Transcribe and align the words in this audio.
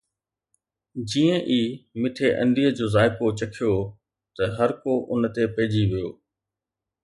جيئن 1.09 1.37
ئي 1.49 1.59
مٺي 2.01 2.27
انڊيءَ 2.41 2.69
جو 2.77 2.85
ذائقو 2.95 3.27
چکيو 3.39 3.71
ته 4.35 4.43
هر 4.57 4.69
ڪو 4.81 4.93
ان 5.11 5.21
تي 5.35 5.43
پئجي 5.55 5.83
ويو 5.91 6.09